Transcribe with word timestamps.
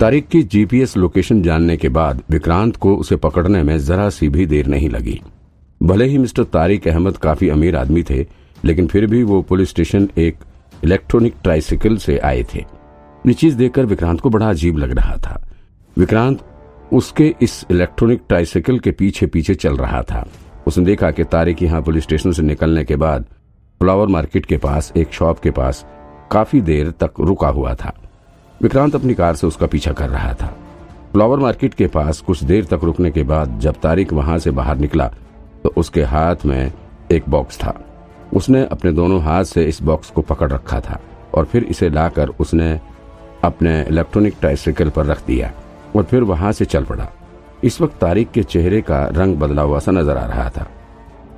तारिक 0.00 0.26
की 0.28 0.42
GPS 0.42 0.96
location 0.96 1.42
जानने 1.42 1.76
के 1.76 1.88
बाद 1.88 2.22
विक्रांत 2.30 2.76
को 2.76 2.94
उसे 2.96 3.16
पकड़ने 3.16 3.62
में 3.62 3.78
जरा 3.78 4.08
सी 4.10 4.28
भी 4.28 4.46
देर 4.46 4.66
नहीं 4.66 4.88
लगी। 4.90 5.20
भले 5.82 6.04
ही 6.04 6.18
मिस्टर 6.18 6.44
तारिक 6.44 6.88
अहमद 6.88 7.16
काफ़ी 7.16 7.48
अमीर 7.48 7.76
आदमी 7.76 8.02
थे, 8.02 8.26
लेकिन 8.64 8.86
फिर 8.86 9.06
भी 9.06 9.22
वो 9.22 9.42
पुलिस 9.42 9.68
स्टेशन 9.68 10.08
एक 10.18 10.36
इलेक्ट्रॉनिक 10.84 11.34
ट्राइसिकल 11.42 11.96
से 11.96 12.18
आए 12.18 12.42
थे। 12.54 12.58
ये 13.26 13.32
चीज़ 13.32 13.56
देखकर 13.56 13.86
विक्रांत 13.86 14.20
को 14.20 14.30
बड़ा 14.30 14.50
अजीब 14.50 14.78
लग 14.78 14.90
रहा 14.90 15.16
था। 15.16 15.42
विक्रांत 15.96 16.44
उसके 16.92 17.34
इस 17.42 17.66
इलेक्ट्रॉनिक 17.70 18.22
ट्राइसिकल 18.28 18.78
के 18.78 18.90
पीछे 18.90 19.26
पीछे 19.26 19.54
चल 19.54 19.76
रहा 19.76 20.02
था। 20.02 20.26
उसने 20.66 20.84
देखा 20.84 21.10
कि 21.10 21.24
तारिक 21.24 21.62
यहाँ 21.62 21.82
पुलिस 21.82 22.04
स्टेशन 22.04 22.32
से 22.32 22.42
निकलने 22.42 22.84
के 22.84 22.96
बाद 22.96 23.22
फ्लावर 23.80 24.06
मार्केट 24.06 24.46
के 24.46 24.56
पास, 24.56 24.92
एक 24.96 25.12
शॉप 25.12 25.38
के 25.38 25.50
पास 25.50 25.86
काफ़ी 26.32 26.60
देर 26.60 26.90
तक 26.90 27.20
रुका 27.20 27.48
हुआ 27.48 27.74
था। 27.74 28.02
विक्रांत 28.62 28.94
अपनी 28.94 29.14
कार 29.14 29.34
से 29.34 29.46
उसका 29.46 29.66
पीछा 29.66 29.92
कर 29.92 30.08
रहा 30.08 30.32
था। 30.32 30.46
फ्लावर 31.12 31.38
मार्केट 31.38 31.74
के 31.74 31.86
पास 31.86 32.20
कुछ 32.20 32.42
देर 32.44 32.64
तक 32.64 32.84
रुकने 32.84 33.10
के 33.10 33.22
बाद 33.22 33.58
जब 33.60 33.80
तारिक 33.82 34.12
वहाँ 34.12 34.38
से 34.38 34.50
बाहर 34.50 34.76
निकला 34.78 35.06
तो 35.62 35.72
उसके 35.76 36.02
हाथ 36.04 36.44
में 36.46 36.72
एक 37.12 37.28
बॉक्स 37.28 37.58
था। 37.58 37.74
उसने 38.34 38.64
अपने 38.66 38.92
दोनों 38.92 39.20
हाथ 39.22 39.44
से 39.44 39.64
इस 39.64 39.82
बॉक्स 39.82 40.10
को 40.10 40.22
पकड़ 40.22 40.50
रखा 40.52 40.80
था 40.80 41.00
और 41.34 41.44
फिर 41.44 41.64
इसे 41.64 41.88
लाकर 41.90 42.28
उसने 42.40 42.70
अपने 43.44 43.80
इलेक्ट्रॉनिक 43.82 44.34
ट्राइसाइकिल 44.40 44.90
पर 44.90 45.06
रख 45.06 45.26
दिया 45.26 45.52
और 45.96 46.02
फिर 46.02 46.22
वहाँ 46.22 46.52
से 46.52 46.64
चल 46.64 46.84
पड़ा। 46.84 47.08
इस 47.64 47.80
वक्त 47.80 47.98
तारिक 48.00 48.30
के 48.30 48.42
चेहरे 48.44 48.80
का 48.80 49.04
रंग 49.12 49.36
बदला 49.36 49.62
हुआ 49.62 49.78
सा 49.78 49.92
नज़र 49.92 50.16
आ 50.16 50.26
रहा 50.26 50.48
था। 50.50 50.66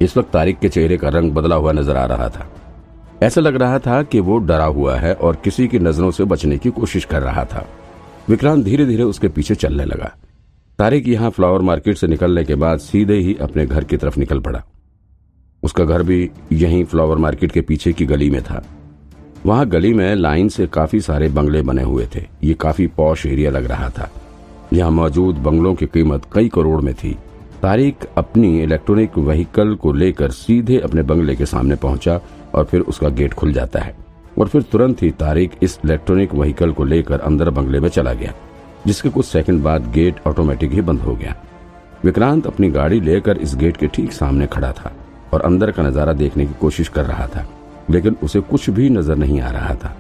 इस 0.03 0.17
वक्त 0.17 0.31
तारिक 0.33 0.59
के 0.59 0.69
चेहरे 0.69 0.97
का 0.97 1.09
रंग 1.09 1.33
बदला 1.33 1.57
हुआ 1.57 1.73
नज़र 1.73 1.97
आ 1.97 2.05
रहा 2.07 2.29
था। 2.29 2.49
ऐसा 3.23 3.41
लग 3.41 3.57
रहा 3.57 3.79
था 3.79 4.03
कि 4.03 4.21
वो 4.21 4.39
डरा 4.39 4.65
हुआ 4.65 4.97
है 4.97 5.15
और 5.15 5.37
किसी 5.37 5.69
की 5.69 5.79
नज़रों 5.79 6.11
से 6.11 6.25
बचने 6.25 6.59
की 6.59 6.71
कोशिश 6.71 7.05
कर 7.05 7.23
रहा 7.23 7.45
था। 7.45 7.67
विक्रांत 8.29 8.65
धीरे 8.65 8.87
धीरे 8.87 9.03
उसके 9.03 9.29
पीछे 9.29 9.55
चलने 9.55 9.85
लगा। 9.85 10.17
तारिक 10.79 11.09
यहाँ 11.09 11.31
फ्लावर 11.31 11.61
मार्केट 11.61 11.97
से 11.97 12.07
निकलने 12.07 12.45
के 12.45 12.55
बाद 12.55 12.79
सीधे 12.79 13.15
ही 13.15 13.35
अपने 13.35 13.67
घर 13.67 13.85
की 13.85 13.97
तरफ़ 13.97 14.19
निकल 14.19 14.41
पड़ा। 14.41 14.65
उसका 15.63 15.85
घर 15.85 16.03
भी 16.03 16.31
यहीं 16.53 16.85
फ्लावर 16.85 17.17
मार्केट 17.17 17.53
के 17.53 17.61
पीछे 17.61 17.93
की 17.93 18.07
गली 18.07 18.31
में 18.31 18.43
था। 18.43 18.65
वहाँ 19.47 19.67
गली 19.67 19.95
में 19.95 20.15
लाइन 20.15 20.49
से 20.49 20.67
काफ़ी 20.67 21.01
सारे 21.01 21.29
बंगले 21.29 21.63
बने 21.63 21.83
हुए 21.83 22.09
थे। 22.17 22.25
ये 22.45 22.55
काफ़ी 22.55 22.87
पौश 22.87 23.27
एरिया 23.27 23.51
लग 23.51 23.65
रहा 23.65 23.89
था। 23.89 24.11
यहाँ 24.73 24.91
मौजूद 24.91 25.37
बंगलों 25.37 25.75
की 25.75 25.87
कीमत 25.87 26.23
कई 26.33 26.49
करोड़ 26.49 26.81
में 26.81 26.95
थी। 26.95 27.17
तारिक 27.63 28.05
अपनी 28.17 28.59
इलेक्ट्रॉनिक 28.63 29.17
व्हीकल 29.19 29.75
को 29.75 29.93
लेकर 29.93 30.31
सीधे 30.33 30.79
अपने 30.79 31.03
बंगले 31.03 31.35
के 31.37 31.47
सामने 31.47 31.77
पहुँचा 31.77 32.21
और 32.55 32.65
फिर 32.65 32.81
उसका 32.83 33.09
गेट 33.11 33.35
खुल 33.35 33.53
जाता 33.53 33.81
है 33.81 33.95
और 34.39 34.49
फिर 34.49 34.63
तुरंत 34.63 35.03
ही 35.03 35.11
तारिक 35.19 35.53
इस 35.63 35.79
इलेक्ट्रॉनिक 35.85 36.35
व्हीकल 36.35 36.73
को 36.73 36.85
लेकर 36.85 37.21
अंदर 37.21 37.51
बंगले 37.51 37.81
में 37.81 37.89
चला 37.89 38.13
गया, 38.13 38.33
जिसके 38.87 39.09
कुछ 39.09 39.27
सेकंड 39.27 39.63
बाद 39.63 39.91
गेट 39.93 40.21
ऑटोमेटिक 40.27 40.73
ही 40.73 40.81
बंद 40.83 41.01
हो 41.01 41.15
गया। 41.15 41.35
विक्रांत 42.05 42.47
अपनी 42.47 42.69
गाड़ी 42.71 43.01
लेकर 43.01 43.37
इस 43.37 43.55
गेट 43.57 43.77
के 43.77 43.87
ठीक 43.87 44.13
सामने 44.13 44.47
खड़ा 44.47 44.73
था 44.73 44.93
और 45.33 45.41
अंदर 45.43 45.71
का 45.71 45.83
नज़ारा 45.83 46.13
देखने 46.15 46.47
की 46.47 46.55
कोशिश 46.61 46.89
कर 46.89 47.05
रहा 47.05 47.27
था, 47.27 47.47
लेकिन 47.91 48.17
उसे 48.23 48.41
कुछ 48.43 48.71
भी 48.71 48.91
नज़र 48.91 49.17
नहीं 49.17 49.41
आ 49.41 49.51
रहा 49.51 49.75
था, 49.75 49.97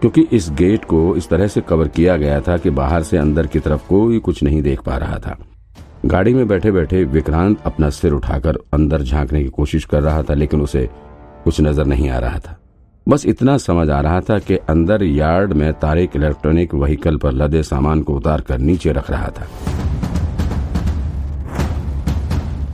क्योंकि 0.00 0.26
इस 0.32 0.50
गेट 0.52 0.84
को 0.84 1.16
इस 1.16 1.28
तरह 1.28 1.46
से 1.46 1.60
कवर 1.60 1.88
किया 1.88 2.16
गया 2.16 2.40
था 2.40 2.56
कि 2.56 2.70
बाहर 2.72 3.02
से 3.02 3.18
अंदर 3.18 3.46
की 3.46 3.58
तरफ़ 3.60 3.88
कोई 3.88 4.18
कुछ 4.20 4.42
नहीं 4.42 4.62
देख 4.62 4.80
पा 4.80 4.96
रहा 4.96 5.18
था। 5.18 5.36
गाड़ी 6.04 6.32
में 6.34 6.46
बैठे 6.48 6.70
बैठे 6.72 7.02
विक्रांत 7.04 7.60
अपना 7.66 7.88
सिर 7.90 8.12
उठाकर 8.12 8.56
अंदर 8.74 9.02
झांकने 9.02 9.42
की 9.42 9.48
कोशिश 9.48 9.84
कर 9.84 10.02
रहा 10.02 10.22
था, 10.22 10.34
लेकिन 10.34 10.60
उसे 10.60 10.88
कुछ 11.44 11.60
नज़र 11.60 11.86
नहीं 11.86 12.08
आ 12.10 12.18
रहा 12.18 12.38
था। 12.38 12.58
बस 13.06 13.24
इतना 13.26 13.56
समझ 13.58 13.88
आ 13.90 14.00
रहा 14.00 14.20
था 14.20 14.38
कि 14.38 14.56
अंदर 14.68 15.02
यार्ड 15.02 15.52
में 15.52 15.72
तारिक 15.72 16.16
इलेक्ट्रॉनिक 16.16 16.74
व्हीकल 16.74 17.16
पर 17.16 17.32
लदे 17.32 17.62
सामान 17.62 18.02
को 18.02 18.16
उतार 18.16 18.40
कर 18.40 18.58
नीचे 18.58 18.92
रख 18.92 19.10
रहा 19.10 19.28
था। 19.28 19.46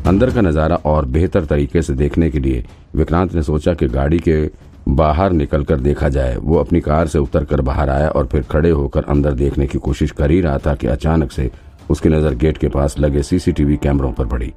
अंदर 0.06 0.30
का 0.30 0.40
नज़ारा 0.40 0.76
और 0.86 1.06
बेहतर 1.08 1.44
तरीके 1.44 1.82
से 1.82 1.94
देखने 1.94 2.30
के 2.30 2.38
लिए 2.38 2.64
विक्रांत 2.96 3.34
ने 3.34 3.42
सोचा 3.42 3.74
कि 3.74 3.88
गाड़ी 3.88 4.18
के 4.18 4.44
बाहर 4.88 5.32
निकलकर 5.32 5.80
देखा 5.80 6.08
जाए। 6.08 6.36
वो 6.36 6.58
अपनी 6.58 6.80
कार 6.80 7.06
से 7.06 7.18
उतरकर 7.18 7.60
बाहर 7.60 7.90
आया 7.90 8.08
और 8.08 8.26
फिर 8.26 8.42
खड़े 8.42 8.70
होकर 8.70 9.04
अंदर 9.04 9.32
देखने 9.34 9.66
की 9.66 9.78
कोशिश 9.78 10.10
कर 10.10 10.30
ही 10.30 10.40
रहा 10.40 10.58
था 10.58 10.74
कि 10.74 10.86
अचानक 10.86 11.32
से 11.32 11.50
उसकी 11.90 12.08
नज़र 12.08 12.34
गेट 12.36 12.58
के 12.58 12.68
पास 12.68 12.98
लगे 12.98 13.22
सीसीटीवी 13.22 13.76
कैमरों 13.76 14.12
पर 14.12 14.26
पड़ी। 14.26 14.52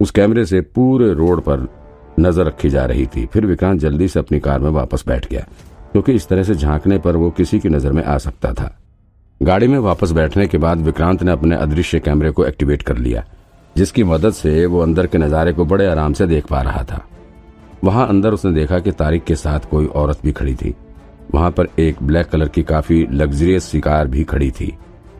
उस 0.00 0.10
कैमरे 0.10 0.44
से 0.46 0.60
पूरे 0.60 1.12
रोड 1.14 1.40
पर 1.40 1.68
नज़र 2.20 2.46
रखी 2.46 2.68
जा 2.70 2.84
रही 2.84 3.06
थी। 3.06 3.24
फिर 3.26 3.46
विक्रांत 3.46 3.80
जल्दी 3.80 4.08
से 4.08 4.18
अपनी 4.20 4.40
कार 4.40 4.60
में 4.60 4.70
वापस 4.70 5.04
बैठ 5.06 5.28
गया, 5.30 5.46
क्योंकि 5.92 6.12
इस 6.12 6.28
तरह 6.28 6.42
से 6.42 6.54
झांकने 6.54 6.98
पर 6.98 7.16
वो 7.16 7.30
किसी 7.30 7.58
की 7.60 7.68
नज़र 7.68 7.92
में 7.92 8.02
आ 8.04 8.16
सकता 8.18 8.52
था। 8.52 8.76
गाड़ी 9.40 9.68
में 9.68 9.78
वापस 9.80 10.12
बैठने 10.12 10.46
के 10.46 10.58
बाद 10.58 10.80
विक्रांत 10.80 11.22
ने 11.22 11.30
अपने 11.30 11.56
अदृश्य 11.56 12.00
कैमरे 12.00 12.30
को 12.30 12.44
एक्टिवेट 12.44 12.82
कर 12.82 12.98
लिया, 12.98 13.24
जिसकी 13.76 14.04
मदद 14.04 14.32
से 14.32 14.64
वो 14.66 14.80
अंदर 14.80 15.06
के 15.06 15.18
नजारे 15.18 15.52
को 15.52 15.64
बड़े 15.64 15.86
आराम 15.86 16.12
से 16.12 16.26
देख 16.26 16.46
पा 16.46 16.60
रहा 16.62 16.82
था। 16.82 17.04
वहाँ 17.84 18.06
अंदर 18.08 18.32
उसने 18.32 18.52
देखा 18.52 18.78
कि 18.78 18.92
तारिक 18.92 19.24
के 19.24 19.34
साथ 19.36 19.68
कोई 19.70 19.86
औरत 19.86 20.20
भी 20.22 20.32
खड़ी 20.32 20.54
थी। 20.54 20.74
वहाँ 21.34 21.50
पर 21.50 21.68
एक 21.78 22.02
ब्लैक 22.02 22.26
कलर 22.26 22.48
की 22.48 22.62
काफ़ी 22.62 23.06
लग्जरियस 23.12 23.64
सी 23.64 23.80
कार 23.80 24.08
भी 24.08 24.24
खड़ी 24.24 24.50
थी। 24.50 24.72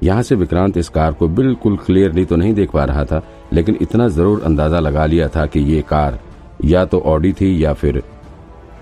यहाँ 0.02 0.22
से 0.22 0.34
विक्रांत 0.34 0.76
इस 0.76 0.88
कार 0.88 1.12
को 1.12 1.28
बिल्कुल 1.28 1.76
क्लियरली 1.76 2.24
तो 2.24 2.36
नहीं 2.36 2.54
देख 2.54 2.70
पा 2.70 2.84
रहा 2.84 3.04
था, 3.04 3.22
लेकिन 3.52 3.78
इतना 3.82 4.08
ज़रूर 4.08 4.42
अंदाज़ा 4.42 4.80
लगा 4.80 5.06
लिया 5.06 5.28
था 5.28 5.46
कि 5.46 5.60
ये 5.62 5.82
कार 5.88 6.18
या 6.64 6.84
तो 6.84 7.00
ऑडी 7.06 7.32
थी 7.32 7.64
या 7.64 7.72
फिर 7.72 8.02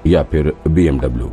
या 0.07 0.23
फिर 0.23 0.53
बीएमडब्ल्यू 0.69 1.31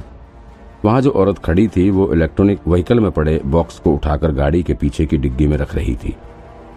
वहाँ 0.86 1.02
जो 1.02 1.10
औरत 1.12 1.38
खड़ी 1.38 1.68
थी, 1.68 1.90
वो 1.90 2.12
इलेक्ट्रॉनिक 2.14 2.68
व्हीकल 2.68 3.00
में 3.00 3.12
पड़े 3.12 3.40
बॉक्स 3.46 3.80
को 3.80 3.94
उठाकर 3.94 4.32
गाड़ी 4.32 4.62
के 4.64 4.74
पीछे 4.74 5.06
की 5.06 5.18
डिग्गी 5.18 5.48
में 5.48 5.58
रख 5.58 5.76
रही 5.76 5.96
थी। 5.96 6.16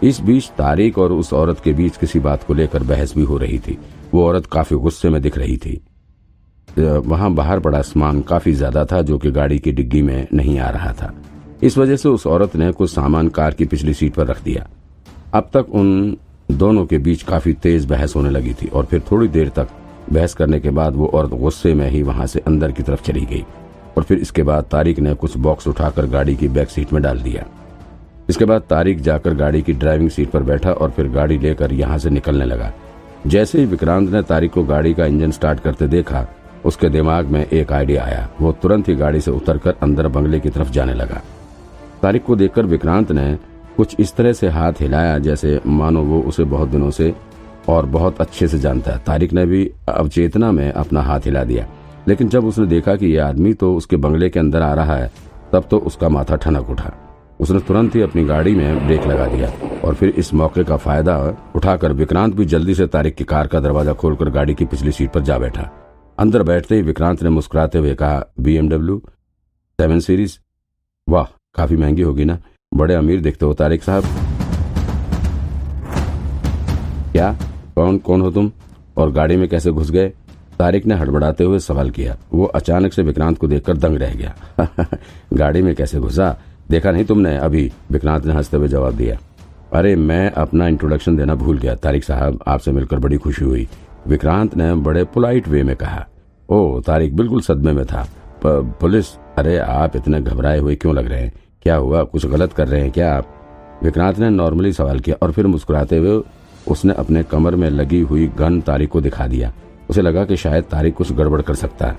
इस 0.03 0.19
बीच 0.21 0.49
तारिक 0.57 0.97
और 0.97 1.11
उस 1.11 1.33
औरत 1.33 1.59
के 1.59 1.73
बीच 1.73 1.97
किसी 1.97 2.19
बात 2.19 2.43
को 2.43 2.53
लेकर 2.53 2.83
बहस 2.83 3.15
भी 3.15 3.23
हो 3.23 3.37
रही 3.37 3.59
थी। 3.59 3.77
वो 4.13 4.25
औरत 4.25 4.45
काफ़ी 4.45 4.75
गुस्से 4.77 5.09
में 5.09 5.21
दिख 5.21 5.37
रही 5.37 5.57
थी। 5.57 5.81
वहाँ 6.77 7.33
बाहर 7.33 7.59
पड़ा 7.59 7.81
सामान 7.81 8.21
काफ़ी 8.21 8.53
ज़्यादा 8.53 8.85
था, 8.85 9.01
जो 9.01 9.17
कि 9.17 9.31
गाड़ी 9.31 9.59
की 9.59 9.71
डिग्गी 9.71 10.01
में 10.01 10.27
नहीं 10.33 10.59
आ 10.59 10.69
रहा 10.69 10.91
था। 10.93 11.13
इस 11.63 11.77
वजह 11.77 11.95
से 11.95 12.09
उस 12.09 12.25
औरत 12.27 12.55
ने 12.55 12.71
कुछ 12.71 12.89
सामान 12.91 13.27
कार 13.29 13.53
की 13.53 13.65
पिछली 13.65 13.93
सीट 13.93 14.13
पर 14.13 14.27
रख 14.27 14.43
दिया। 14.43 14.67
अब 15.33 15.49
तक 15.53 15.69
उन 15.71 16.17
दोनों 16.51 16.85
के 16.85 16.97
बीच 16.97 17.23
काफ़ी 17.23 17.53
तेज 17.53 17.85
बहस 17.85 18.15
होने 18.15 18.29
लगी 18.29 18.53
थी 18.53 18.67
और 18.67 18.85
फिर 18.85 19.01
थोड़ी 19.11 19.27
देर 19.27 19.49
तक 19.49 19.67
बहस 20.11 20.33
करने 20.33 20.59
के 20.59 20.69
बाद 20.69 20.95
वो 20.95 21.07
औरत 21.07 21.29
गुस्से 21.31 21.73
में 21.73 21.89
ही 21.89 22.01
वहाँ 22.03 22.25
से 22.27 22.39
अंदर 22.39 22.71
की 22.71 22.83
तरफ़ 22.83 23.03
चली 23.03 23.25
गई 23.25 23.43
और 23.97 24.03
फिर 24.03 24.17
इसके 24.17 24.43
बाद 24.43 24.63
तारिक 24.63 24.99
ने 24.99 25.13
कुछ 25.13 25.37
बॉक्स 25.37 25.67
उठाकर 25.67 26.05
गाड़ी 26.05 26.35
की 26.35 26.47
बैक 26.47 26.69
सीट 26.69 26.93
में 26.93 27.01
डाल 27.03 27.19
दिया। 27.19 27.45
इसके 28.29 28.45
बाद 28.45 28.61
तारिक 28.61 29.01
जाकर 29.01 29.33
गाड़ी 29.33 29.61
की 29.61 29.73
ड्राइविंग 29.73 30.09
सीट 30.09 30.29
पर 30.29 30.43
बैठा 30.43 30.71
और 30.71 30.91
फिर 30.91 31.07
गाड़ी 31.09 31.37
लेकर 31.37 31.73
यहाँ 31.73 31.97
से 31.97 32.09
निकलने 32.09 32.45
लगा। 32.45 32.71
जैसे 33.27 33.59
ही 33.59 33.65
विक्रांत 33.65 34.09
ने 34.09 34.21
तारिक 34.23 34.51
को 34.51 34.63
गाड़ी 34.63 34.93
का 34.93 35.05
इंजन 35.05 35.31
स्टार्ट 35.31 35.59
करते 35.59 35.87
देखा, 35.87 36.25
उसके 36.65 36.89
दिमाग 36.89 37.25
में 37.25 37.45
एक 37.45 37.71
आइडिया 37.71 38.03
आया। 38.03 38.27
वो 38.41 38.51
तुरंत 38.51 38.89
ही 38.89 38.95
गाड़ी 38.95 39.21
से 39.21 39.31
उतरकर 39.31 39.75
अंदर 39.81 40.07
बंगले 40.07 40.39
की 40.39 40.49
तरफ़ 40.49 40.71
जाने 40.71 40.93
लगा। 40.93 41.21
तारिक 42.01 42.23
को 42.23 42.35
देखकर 42.35 42.65
विक्रांत 42.65 43.11
ने 43.11 43.37
कुछ 43.77 43.95
इस 43.99 44.15
तरह 44.15 44.33
से 44.33 44.47
हाथ 44.47 44.73
हिलाया 44.79 45.17
जैसे, 45.17 45.59
मानो 45.67 46.03
वो 46.03 46.21
उसे 46.21 46.43
बहुत 46.43 46.69
दिनों 46.69 46.91
से 46.91 47.13
और 47.69 47.85
बहुत 47.85 48.21
अच्छे 48.21 48.47
से 48.47 48.59
जानता 48.59 48.91
है। 48.91 48.97
तारिक 48.97 49.33
ने 49.33 49.45
भी 49.45 49.71
अवचेतना 49.89 50.51
में 50.51 50.71
अपना 50.71 51.01
हाथ 51.01 51.19
हिला 51.19 51.43
दिया। 51.43 51.67
लेकिन 52.07 52.29
जब 52.29 52.45
उसने 52.45 52.65
देखा 52.65 52.95
कि 52.95 53.07
यह 53.07 53.25
आदमी 53.25 53.53
तो 53.53 53.75
उसके 53.75 53.95
बंगले 53.95 54.29
के 54.29 54.39
अंदर 54.39 54.61
आ 54.61 54.73
रहा 54.73 54.95
है, 54.95 55.11
तब 55.53 55.63
तो 55.71 55.77
उसका 55.77 56.09
माथा 56.09 56.35
ठनक 56.35 56.69
उठा। 56.69 56.91
उसने 57.39 57.59
तुरंत 57.59 57.95
ही 57.95 58.01
अपनी 58.01 58.23
गाड़ी 58.25 58.55
में 58.55 58.85
ब्रेक 58.85 59.07
लगा 59.07 59.25
दिया 59.25 59.51
और 59.85 59.93
फिर 59.93 60.09
इस 60.09 60.33
मौके 60.33 60.63
का 60.63 60.77
फ़ायदा 60.77 61.17
उठाकर 61.55 61.93
विक्रांत 61.93 62.35
भी 62.35 62.45
जल्दी 62.45 62.75
से 62.75 62.87
तारिक 62.87 63.15
की 63.15 63.23
कार 63.23 63.47
का 63.47 63.59
दरवाज़ा 63.59 63.93
खोलकर 63.93 64.29
गाड़ी 64.29 64.53
की 64.53 64.65
पिछली 64.65 64.91
सीट 64.91 65.11
पर 65.11 65.21
जा 65.21 65.37
बैठा। 65.37 65.69
अंदर 66.17 66.43
बैठते 66.43 66.75
ही 66.75 66.81
विक्रांत 66.81 67.23
ने 67.23 67.29
मुस्कुराते 67.29 67.77
हुए 67.77 67.93
कहा, 67.95 68.23
बीएमडब्ल्यू 68.39 69.01
सेवन 69.79 69.99
सीरीज़? 69.99 70.37
वाह 71.07 71.25
काफ़ी 71.55 71.77
महँगी 71.77 72.01
होगी 72.01 72.25
ना। 72.25 72.37
बड़े 72.73 72.95
अमीर 72.95 73.21
दिखते 73.21 73.45
हो, 73.45 73.53
तारिक 73.53 73.83
साहब। 73.83 74.03
क्या? 77.11 77.37
कौन 77.75 77.97
कौन 77.97 78.21
हो 78.21 78.31
तुम? 78.31 78.51
और 78.97 79.11
गाड़ी 79.11 79.37
में 79.37 79.49
कैसे 79.49 79.71
घुस 79.71 79.91
गए? 79.91 80.13
तारिक 80.59 80.85
ने 80.85 80.95
हड़बड़ाते 80.95 81.43
हुए 81.43 81.59
सवाल 81.59 81.89
किया। 81.89 82.17
वो 82.33 82.45
अचानक 82.45 82.93
से 82.93 83.01
विक्रांत 83.01 83.37
को 83.37 83.47
देखकर 83.47 83.77
दंग 83.77 83.97
रह 83.97 84.13
गया। 84.13 84.35
गाड़ी 85.33 85.61
में 85.61 85.75
कैसे 85.75 85.99
घुसा? 85.99 86.37
देखा 86.71 86.91
नहीं 86.91 87.05
तुमने? 87.05 87.37
अभी 87.37 87.71
विक्रांत 87.91 88.25
ने 88.25 88.33
हँसते 88.33 88.57
हुए 88.57 88.67
जवाब 88.67 88.93
दिया। 88.93 89.17
अरे, 89.73 89.95
मैं 89.95 90.31
अपना 90.31 90.67
इंट्रोडक्शन 90.67 91.17
देना 91.17 91.35
भूल 91.35 91.57
गया, 91.57 91.75
तारिक 91.75 92.03
साहब। 92.03 92.39
आपसे 92.47 92.71
मिलकर 92.71 92.99
बड़ी 92.99 93.17
खुशी 93.17 93.45
हुई। 93.45 93.67
विक्रांत 94.07 94.57
ने 94.57 94.75
बड़े 94.75 95.03
पोलाइट 95.03 95.47
वे 95.47 95.63
में 95.63 95.75
कहा 95.75 96.07
ओ 96.49 96.81
तारिक 96.81 97.15
बिल्कुल 97.15 97.41
सदमे 97.41 97.71
में 97.71 97.85
था। 97.85 98.09
पुलिस? 98.45 99.05
अरे, 99.37 99.57
आप 99.57 99.95
इतने 99.95 100.21
घबराए 100.21 100.59
हुए 100.59 100.75
क्यों 100.75 100.95
लग 100.95 101.07
रहे 101.07 101.21
हैं? 101.21 101.33
क्या 101.65 101.75
हुआ? 101.75 102.03
कुछ 102.03 102.25
गलत 102.25 102.51
कर 102.53 102.67
रहे 102.67 102.81
हैं 102.81 102.91
क्या 102.91 103.13
आप? 103.15 103.27
विक्रांत 103.83 104.17
ने 104.19 104.29
नॉर्मली 104.29 104.71
सवाल 104.73 104.99
किया 104.99 105.15
और 105.21 105.31
फिर 105.31 105.47
मुस्कुराते 105.47 105.97
हुए 105.97 106.21
उसने 106.67 106.93
अपने 106.93 107.23
कमर 107.23 107.55
में 107.55 107.69
लगी 107.69 108.01
हुई 108.01 108.27
गन 108.39 108.59
तारिक 108.61 108.89
को 108.89 109.01
दिखा 109.01 109.25
दिया। 109.27 109.51
उसे 109.89 110.01
लगा 110.01 110.25
कि 110.25 110.35
शायद 110.37 110.63
तारिक 110.63 110.95
कुछ 110.95 111.11
गड़बड़ 111.11 111.41
कर 111.41 111.55
सकता 111.55 111.87
है। 111.87 111.95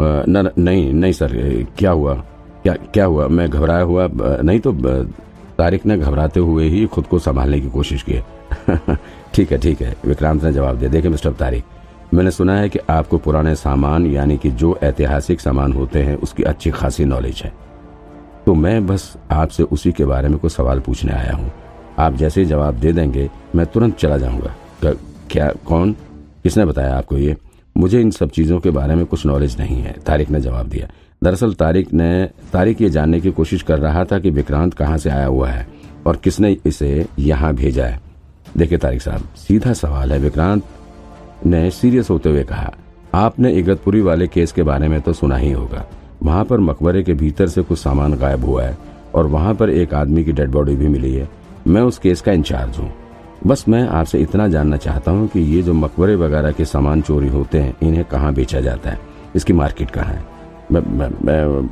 न, 0.00 0.50
नहीं 0.58 0.92
नहीं 0.94 1.12
सर 1.12 1.32
क्या 1.78 1.90
हुआ? 1.90 2.14
क्या 2.62 2.74
क्या 2.94 3.04
हुआ? 3.04 3.26
मैं 3.28 3.48
घबराया 3.50 3.82
हुआ 3.82 4.08
नहीं 4.42 4.60
तो 4.60 4.72
तारिक 5.58 5.84
ने 5.86 5.98
घबराते 5.98 6.40
हुए 6.40 6.68
ही 6.68 6.86
खुद 6.86 7.06
को 7.06 7.18
संभालने 7.18 7.60
की 7.60 7.68
कोशिश 7.70 8.04
की। 8.08 8.20
ठीक 9.34 9.52
है 9.52 9.58
ठीक 9.58 9.82
है 9.82 9.94
विक्रांत 10.04 10.44
ने 10.44 10.52
जवाब 10.52 10.78
दिया। 10.78 10.90
देखिए 10.90 11.10
मिस्टर 11.10 11.32
तारिक 11.32 11.64
मैंने 12.14 12.30
सुना 12.30 12.56
है 12.56 12.68
कि 12.68 12.78
आपको 12.90 13.18
पुराने 13.18 13.54
सामान 13.56 14.06
यानी 14.06 14.36
कि 14.38 14.50
जो 14.50 14.78
ऐतिहासिक 14.82 15.40
सामान 15.40 15.72
होते 15.72 16.02
हैं 16.02 16.16
उसकी 16.16 16.42
अच्छी 16.42 16.70
खासी 16.70 17.04
नॉलेज 17.04 17.42
है। 17.44 17.52
तो 18.46 18.54
मैं 18.54 18.86
बस 18.86 19.12
आपसे 19.30 19.62
उसी 19.62 19.92
के 19.92 20.04
बारे 20.04 20.28
में 20.28 20.38
कुछ 20.38 20.52
सवाल 20.52 20.80
पूछने 20.80 21.12
आया 21.12 21.32
हूँ। 21.32 21.52
आप 21.98 22.14
जैसे 22.14 22.40
ही 22.40 22.46
जवाब 22.46 22.74
दे 22.74 22.92
देंगे, 22.92 23.28
मैं 23.54 23.66
तुरंत 23.66 23.96
चला 23.96 24.16
जाऊँगा। 24.18 24.54
क्या, 25.30 25.48
कौन? 25.66 25.92
किसने 26.42 26.64
बताया 26.64 26.96
आपको 26.96 27.16
ये? 27.16 27.36
मुझे 27.76 28.00
इन 28.00 28.10
सब 28.10 28.30
चीज़ों 28.30 28.58
के 28.60 28.70
बारे 28.70 28.94
में 28.94 29.04
कुछ 29.06 29.24
नॉलेज 29.26 29.58
नहीं 29.60 29.76
है। 29.76 29.92
तारिक 30.06 30.30
ने 30.30 30.40
जवाब 30.40 30.68
दिया। 30.68 30.88
दरअसल 31.22 31.54
तारिक 31.54 31.92
ने, 31.92 32.24
तारिक 32.52 32.80
ये 32.82 32.90
जानने 32.90 33.20
की 33.20 33.30
कोशिश 33.30 33.62
कर 33.62 33.78
रहा 33.78 34.04
था 34.04 34.18
कि 34.18 34.30
विक्रांत 34.30 34.74
कहाँ 34.74 34.98
से 34.98 35.10
आया 35.10 35.26
हुआ 35.26 35.48
है 35.48 35.66
और 36.06 36.16
किसने 36.16 36.56
इसे 36.66 37.06
यहाँ 37.18 37.54
भेजा 37.54 37.86
है। 37.86 38.00
देखिए 38.56 38.78
तारिक 38.78 39.02
साहब, 39.02 39.28
सीधा 39.38 39.72
सवाल 39.72 40.12
है। 40.12 40.18
विक्रांत 40.18 40.62
ने 41.46 41.70
सीरियस 41.70 42.10
होते 42.10 42.30
हुए 42.30 42.42
कहा, 42.44 42.72
आपने 43.14 43.52
इगतपुरी 43.52 44.00
वाले 44.00 44.26
केस 44.26 44.52
के 44.52 44.62
बारे 44.62 44.88
में 44.88 45.00
तो 45.00 45.12
सुना 45.12 45.36
ही 45.36 45.52
होगा। 45.52 45.86
वहाँ 46.24 46.44
पर 46.44 46.60
मकबरे 46.60 47.02
के 47.02 47.14
भीतर 47.14 47.46
से 47.46 47.62
कुछ 47.62 47.78
सामान 47.78 48.14
गायब 48.14 48.44
हुआ 48.44 48.62
है 48.62 48.78
और 49.14 49.26
वहाँ 49.26 49.54
पर 49.54 49.70
एक 49.70 49.94
आदमी 49.94 50.24
की 50.24 50.32
डेड 50.32 50.50
बॉडी 50.50 50.76
भी 50.76 50.88
मिली 50.88 51.14
है। 51.14 51.28
मैं 51.66 51.82
उस 51.82 51.98
केस 51.98 52.20
का 52.20 52.32
इंचार्ज 52.32 52.78
हूँ। 52.78 52.92
बस 53.46 53.64
मैं 53.68 53.88
आपसे 53.88 54.18
इतना 54.18 54.48
जानना 54.48 54.76
चाहता 54.76 55.10
हूँ 55.10 55.28
कि 55.28 55.40
ये 55.40 55.62
जो 55.62 55.74
मकबरे 55.74 56.14
वगैरह 56.16 56.52
के 56.52 56.64
सामान 56.64 57.02
चोरी 57.02 57.28
होते 57.28 57.58
हैं 57.58 57.76
इन्हें 57.82 58.04
कहाँ 58.04 58.34
बेचा 58.34 58.60
जाता 58.60 58.90
है? 58.90 58.98
इसकी 59.36 59.52
मार्केट 59.52 59.90
कहाँ 59.90 60.14
है? 60.14 60.24
मैं, 60.72 60.82
मैं, 60.98 61.10
मैं 61.24 61.68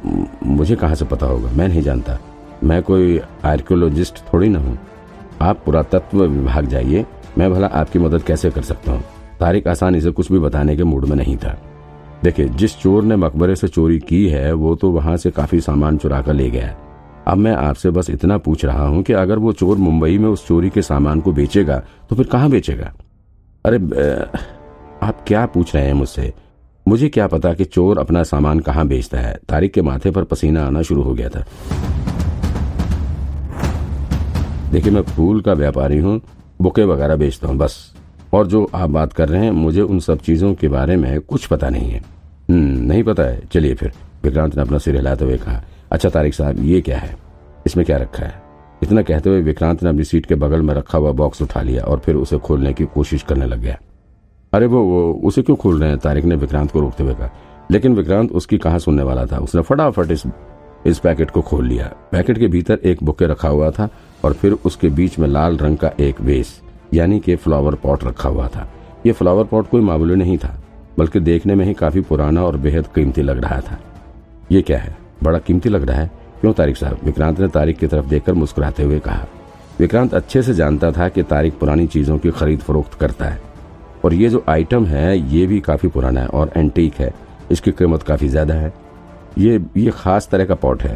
मुझे 0.47 0.77
कहाँ 0.77 0.95
से 0.95 1.05
पता 1.05 1.27
होगा? 1.27 1.51
मैं 1.51 1.69
नहीं 1.69 1.83
जानता। 1.83 2.19
मैं 2.65 2.83
कोई 2.83 3.21
आर्कियोलॉजिस्ट 3.45 4.19
थोड़ी 4.35 4.49
ना 4.49 4.59
हूँ। 4.59 4.79
आप 5.43 5.63
पुरातत्व 5.65 6.25
विभाग 6.25 6.67
जाइए। 6.67 7.07
मैं 7.39 7.53
भला 7.53 7.67
आपकी 7.67 7.99
मदद 7.99 8.23
कैसे 8.23 8.51
कर 8.51 8.63
सकता 8.63 8.93
हूँ? 8.93 9.05
तारिक 9.41 9.69
आसानी 9.69 10.01
से 10.01 10.11
कुछ 10.11 10.33
भी 10.33 10.39
बताने 10.39 10.77
के 10.77 10.85
मूड 10.85 11.05
में 11.05 11.17
नहीं 11.17 11.37
था। 11.37 11.72
देखिए, 12.25 12.49
जिस 12.49 12.77
चोर 12.79 13.05
ने 13.05 13.17
मकबरे 13.17 13.55
से 13.57 13.69
चोरी 13.69 13.99
की 13.99 14.27
है, 14.29 14.53
वो 14.53 14.75
तो 14.75 14.91
वहाँ 14.91 15.17
से 15.17 15.31
काफ़ी 15.31 15.61
सामान 15.61 15.97
चुरा 15.97 16.21
कर 16.23 16.35
ले 16.35 16.49
गया 16.51 16.67
है। 16.67 16.77
अब 17.29 17.39
मैं 17.39 17.53
आपसे 17.53 17.91
बस 17.91 18.11
इतना 18.11 18.37
पूछ 18.39 18.65
रहा 18.65 18.87
हूँ 18.87 19.03
कि 19.03 19.13
अगर 19.13 19.39
वो 19.39 19.53
चोर 19.53 19.77
मुंबई 19.77 20.19
में 20.19 20.29
उस 20.29 20.47
चोरी 20.47 20.71
के 20.71 20.83
सामान 20.83 21.21
को 21.21 21.33
बेचेगा 21.33 21.83
तो 22.11 22.17
फिर 22.17 22.27
कहाँ 22.27 22.51
बेचेगा? 22.51 22.93
अरे 23.65 23.77
आप 25.03 25.25
क्या 25.27 25.45
पूछ 25.47 25.75
रहे 25.75 25.87
हैं 25.87 25.95
मुझसे? 25.95 26.33
मुझे 26.87 27.09
क्या 27.09 27.27
पता 27.27 27.53
कि 27.55 27.65
चोर 27.65 27.99
अपना 27.99 28.23
सामान 28.23 28.61
कहाँ 28.61 28.87
बेचता 28.87 29.19
है? 29.19 29.39
तारिक 29.49 29.73
के 29.73 29.83
माथे 29.83 30.11
पर 30.11 30.25
पसीना 30.25 30.67
आना 30.67 30.83
शुरू 30.83 31.03
हो 31.03 31.15
गया 31.15 31.29
था। 31.29 31.45
देखिए, 34.71 34.93
मैं 34.93 35.03
फूल 35.03 35.41
का 35.41 35.53
व्यापारी 35.53 35.99
हूँ, 35.99 36.21
बुके 36.61 36.85
वगैरह 36.85 37.17
बेचता 37.17 37.49
हूँ, 37.49 37.57
बस। 37.57 37.95
और 38.35 38.47
जो 38.47 38.71
आप 38.75 38.91
बात 38.91 39.13
कर 39.13 39.29
रहे 39.29 39.45
हैं, 39.45 39.51
मुझे 39.51 39.81
उन 39.81 40.01
सब 40.01 40.21
चीज़ों 40.21 40.55
के 40.55 40.69
बारे 40.69 40.97
में 40.97 41.21
कुछ 41.21 41.47
पता 41.47 41.69
नहीं 41.69 41.91
है। 41.91 42.12
नहीं 42.55 43.03
पता 43.03 43.23
है। 43.23 43.43
चलिए 43.53 43.75
फिर। 43.75 43.93
विक्रांत 44.25 44.57
ने 44.57 44.63
अपना 44.63 44.79
सिर 44.79 44.97
हिलाते 44.97 45.25
हुए 45.25 45.37
कहा 45.37 45.63
अच्छा 45.93 46.09
तारिक 46.09 46.35
साहब 46.35 46.57
ये 46.59 46.81
क्या 46.81 46.99
है? 46.99 47.17
इसमें 47.67 47.87
क्या 47.87 47.97
रखा 47.97 48.25
है? 48.25 48.43
इतना 48.83 49.03
कहते 49.03 49.31
हुए 49.31 49.41
विक्रांत 49.41 49.83
ने 49.83 49.89
अपनी 49.89 50.05
सीट 50.05 50.27
के 50.27 50.35
बगल 50.35 50.63
में 50.63 50.75
रखा 50.75 50.99
हुआ 50.99 51.13
बॉक्स 51.13 51.43
उठा 51.43 51.63
लिया 51.63 51.85
और 51.85 51.99
फिर 51.99 52.15
उसे 52.15 52.39
खोलने 52.39 52.73
की 52.73 52.85
कोशिश 52.85 53.23
करने 53.23 53.47
लग 53.47 53.61
गया। 53.61 53.79
अरे 54.53 54.67
वो, 54.67 54.83
वो 54.83 55.21
उसे 55.25 55.43
क्यों 55.43 55.57
खोल 55.57 55.81
रहे 55.81 55.89
हैं? 55.89 55.99
तारिक 55.99 56.25
ने 56.25 56.35
विक्रांत 56.35 56.71
को 56.71 56.81
रोकते 56.81 57.03
हुए 57.03 57.15
कहा। 57.15 57.31
लेकिन 57.71 57.95
विक्रांत 57.95 58.33
उसकी 58.33 58.59
कहा 58.59 58.79
सुनने 58.79 59.03
वाला 59.03 59.27
था। 59.27 59.39
उसने 59.39 59.63
फटाफट 59.63 60.11
इस 60.11 60.23
इस 60.87 60.99
पैकेट 60.99 61.31
को 61.31 61.43
खोल 61.43 61.67
लिया। 61.67 61.93
पैकेट 62.13 62.39
के 62.39 62.47
भीतर 62.47 62.79
एक 62.85 62.99
बुके 63.03 63.27
रखा 63.27 63.49
हुआ 63.49 63.71
था 63.71 63.89
और 64.25 64.33
फिर 64.33 64.53
उसके 64.53 64.89
बीच 64.89 65.19
में 65.19 65.29
लाल 65.29 65.57
रंग 65.57 65.77
का 65.77 65.91
एक 66.01 66.21
वेस 66.21 66.61
यानी 66.95 67.21
कि 67.21 67.37
फ्लावर 67.37 67.75
पॉट 67.75 68.05
रखा 68.05 68.29
हुआ 68.29 68.49
था। 68.49 68.73
ये 69.07 69.13
फ्लावर 69.13 69.45
पॉट 69.45 69.69
कोई 69.69 69.81
मामूली 69.81 70.15
नहीं 70.15 70.39
था। 70.39 70.62
बल्कि 70.99 71.21
देखने 71.21 71.55
में 71.55 71.65
ही 71.65 71.75
काफ़ी 71.75 72.01
पुराना 72.01 72.45
और 72.45 72.57
बेहद 72.57 72.87
कीमती 72.95 73.23
लग 73.23 73.39
रहा 73.39 73.61
था। 73.61 73.79
ये 74.53 74.63
क्या 74.63 74.79
है? 74.79 74.97
बड़ा 75.23 75.39
कीमती 75.39 75.69
लग 75.69 75.85
रहा 75.85 76.01
है? 76.01 76.11
क्यों 76.41 76.53
तारिक 76.53 76.77
साहब? 76.77 76.99
विक्रांत 77.05 77.41
ने 77.41 77.49
तारिक 77.51 77.79
की 77.79 77.87
तरफ़ 77.87 78.07
देखकर 78.07 78.35
मुस्कुराते 78.35 78.83
हुए 78.83 78.99
कहा, 78.99 79.27
विक्रांत 79.79 80.15
अच्छे 80.15 80.43
से 80.43 80.55
जानता 80.55 80.91
था 80.93 81.09
कि 81.09 81.23
तारिक 81.25 81.59
पुरानी 81.59 81.87
चीज़ों 81.87 82.19
की 82.19 82.31
खरीद 82.31 82.61
फरोख्त 82.61 82.95
करता 82.95 83.25
है। 83.25 83.41
और 84.05 84.15
ये 84.15 84.29
जो 84.29 84.45
आइटम 84.49 84.87
है, 84.87 85.19
ये 85.31 85.47
भी 85.47 85.61
काफ़ी 85.61 85.89
पुराना 85.89 86.21
है 86.21 86.27
और 86.29 86.51
एंटीक 86.57 86.95
है। 86.95 87.13
इसकी 87.51 87.73
कीमत 87.73 88.03
काफ़ी 88.03 88.29
ज़्यादा 88.29 88.55
है। 88.55 88.73
ये 89.39 89.61
ये 89.77 89.91
खास 89.93 90.29
तरह 90.31 90.45
का 90.45 90.55
पॉट 90.57 90.83
है। 90.83 90.95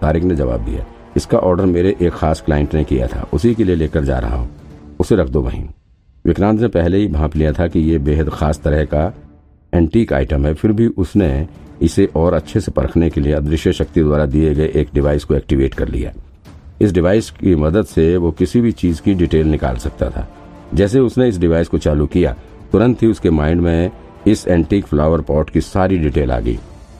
तारिक 0.00 0.24
ने 0.24 0.34
जवाब 0.36 0.64
दिया, 0.64 0.84
इसका 1.16 1.38
ऑर्डर 1.38 1.64
मेरे 1.66 1.96
एक 2.00 2.12
खास 2.12 2.40
क्लाइंट 2.40 2.74
ने 2.74 2.84
किया 2.84 3.06
था। 3.06 3.26
उसी 3.32 3.54
के 3.54 3.64
लिए 3.64 3.76
लेकर 3.76 4.04
जा 4.04 4.18
रहा 4.18 4.36
हूँ। 4.36 4.48
उसे 5.00 5.16
रख 5.16 5.28
दो 5.28 5.40
वहीं 5.42 5.64
विक्रांत 6.24 6.60
ने 6.60 6.68
पहले 6.70 6.98
ही 6.98 7.08
भाप 7.08 7.36
लिया 7.36 7.52
था 7.52 7.66
कि 7.68 7.80
यह 7.82 7.98
बेहद 7.98 8.30
खास 8.30 8.60
तरह 8.60 8.84
का 8.84 9.12
एंटीक 9.72 10.12
आइटम 10.12 10.46
है, 10.46 10.52
फिर 10.54 10.72
भी 10.72 10.86
उसने 10.88 11.46
इसे 11.82 12.08
और 12.16 12.34
अच्छे 12.34 12.60
से 12.60 12.72
परखने 12.72 13.10
के 13.10 13.20
लिए 13.20 13.32
अदृश्य 13.32 13.72
शक्ति 13.72 14.02
द्वारा 14.02 14.26
दिए 14.26 14.54
गए 14.54 14.66
एक 14.74 14.88
डिवाइस 14.94 15.24
को 15.24 15.34
एक्टिवेट 15.34 15.74
कर 15.74 15.88
लिया। 15.88 16.12
इस 16.82 16.92
डिवाइस 16.92 17.30
की 17.30 17.54
मदद 17.56 17.84
से 17.86 18.16
वो 18.16 18.30
किसी 18.30 18.60
भी 18.60 18.72
चीज़ 18.72 19.02
की 19.02 19.14
डिटेल 19.14 19.46
निकाल 19.46 19.76
सकता 19.76 20.08
था। 20.10 20.26
जैसे 20.74 21.00
उसने 21.00 21.28
इस 21.28 21.38
डिवाइस 21.38 21.68
को 21.68 21.78
चालू 21.78 22.06
किया, 22.06 22.34
तुरंत 22.72 23.02
ही 23.02 23.08
उसके 23.08 23.30
माइंड 23.30 23.60
में 23.60 23.90
इस 24.26 24.46
एंटीक 24.48 24.86
फ्लावर 24.86 25.20
पॉट 25.20 25.50
की 25.50 25.60
सारी 25.60 25.98
डिटेल 25.98 26.32
आ 26.32 26.38
गई। 26.40 26.58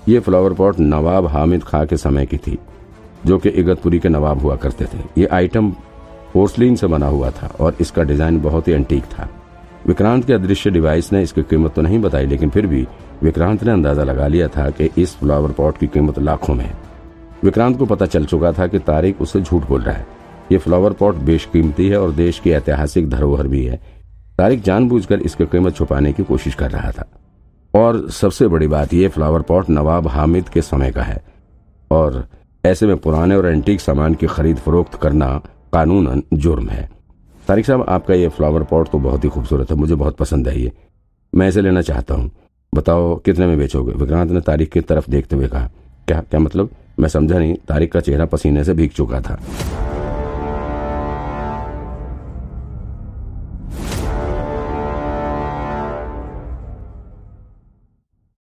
ये 0.08 0.20
फ्लावर 0.20 0.52
पॉट 0.52 0.80
नवाब 0.80 1.26
हामिद 1.26 1.64
खां 1.64 1.84
के 1.86 1.96
समय 1.96 2.26
की 2.26 2.36
थी, 2.36 2.58
जो 3.26 3.38
कि 3.38 3.48
इगतपुरी 3.50 3.98
के 3.98 4.08
नवाब 4.08 4.40
हुआ 4.40 4.56
करते 4.56 4.84
थे। 4.84 4.98
ये 5.18 5.26
आइटम 5.26 5.70
पोर्सलिन 6.32 6.76
से 6.76 6.86
बना 6.86 7.06
हुआ 7.06 7.30
था 7.32 7.46
और 7.60 7.76
इसका 7.80 8.02
डिज़ाइन 8.02 8.40
बहुत 8.40 8.68
ही 8.68 8.72
एंटीक 8.72 9.04
था। 9.04 9.28
विक्रांत 9.86 10.24
के 10.24 10.32
अदृश्य 10.32 10.70
डिवाइस 10.70 11.12
ने 11.12 11.22
इसकी 11.22 11.42
कीमत 11.42 11.74
तो 11.74 11.82
नहीं 11.82 11.98
बताई, 11.98 12.26
लेकिन 12.26 12.50
फिर 12.50 12.66
भी 12.66 12.86
विक्रांत 13.22 13.62
ने 13.64 13.72
अंदाज़ा 13.72 14.04
लगा 14.04 14.26
लिया 14.26 14.48
था 14.48 14.68
कि 14.70 14.90
इस 14.98 15.14
फ्लावर 15.16 15.52
पॉट 15.52 15.78
की 15.78 15.86
कीमत 15.86 16.18
लाखों 16.18 16.54
में 16.54 16.64
है। 16.64 16.74
विक्रांत 17.44 17.78
को 17.78 17.86
पता 17.86 18.06
चल 18.06 18.24
चुका 18.24 18.52
था 18.52 18.66
कि 18.66 18.78
तारिक 18.78 19.20
उससे 19.22 19.40
झूठ 19.40 19.66
बोल 19.68 19.82
रहा 19.82 19.94
है। 19.94 20.06
ये 20.52 20.58
फ्लावर 20.58 20.92
पॉट 20.92 21.14
बेशकीमती 21.24 21.88
है 21.88 22.00
और 22.00 22.12
देश 22.12 22.38
की 22.38 22.50
ऐतिहासिक 22.50 23.08
धरोहर 23.10 23.48
भी 23.48 23.64
है। 23.64 23.76
तारिक 24.38 24.62
जानबूझकर 24.62 25.20
इसकी 25.20 25.46
कीमत 25.46 25.76
छुपाने 25.76 26.12
की 26.12 26.22
कोशिश 26.22 26.54
कर 26.54 26.70
रहा 26.70 26.90
था। 26.90 27.08
और 27.74 28.08
सबसे 28.10 28.48
बड़ी 28.48 28.66
बात 28.66 28.94
यह 28.94 29.08
फ्लावर 29.08 29.42
पॉट 29.42 29.70
नवाब 29.70 30.08
हामिद 30.08 30.48
के 30.48 30.62
समय 30.62 30.90
का 30.90 31.02
है। 31.02 31.22
और 31.90 32.24
ऐसे 32.64 32.86
में 32.86 32.96
पुराने 32.96 33.36
और 33.36 33.46
एंटीक 33.46 33.80
सामान 33.80 34.14
की 34.14 34.26
खरीद 34.26 34.56
फरोख्त 34.56 34.94
करना 34.94 35.28
कानूनन 35.72 36.22
जुर्म 36.34 36.68
है। 36.68 36.88
तारिक 37.48 37.66
साहब, 37.66 37.84
आपका 37.88 38.14
ये 38.14 38.28
फ्लावर 38.28 38.62
पॉट 38.62 38.88
तो 38.88 38.98
बहुत 38.98 39.24
ही 39.24 39.28
खूबसूरत 39.28 39.70
है, 39.70 39.76
मुझे 39.76 39.94
बहुत 39.94 40.16
पसंद 40.16 40.48
है 40.48 40.60
ये। 40.60 40.72
मैं 41.34 41.48
इसे 41.48 41.60
लेना 41.60 41.82
चाहता 41.82 42.14
हूँ। 42.14 42.30
बताओ, 42.74 43.14
कितने 43.16 43.46
में 43.46 43.58
बेचोगे? 43.58 43.92
विक्रांत 43.92 44.30
ने 44.30 44.40
तारिक 44.40 44.72
की 44.72 44.80
तरफ़ 44.80 45.10
देखते 45.10 45.36
हुए 45.36 45.48
कहा, 45.48 45.70
क्या 46.08 46.20
क्या 46.20 46.40
मतलब? 46.40 46.70
मैं 47.00 47.08
समझा 47.08 47.38
नहीं, 47.38 47.54
तारिक 47.68 47.92
का 47.92 48.00
चेहरा 48.00 48.24
पसीने 48.24 48.64
से 48.64 48.74
भीग 48.74 48.90
चुका 48.90 49.20
था। 49.20 49.38